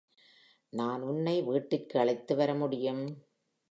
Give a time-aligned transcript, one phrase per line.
[0.73, 3.03] நான் உன்னை வீட்டிற்கு அழைத்து வர முடியும்.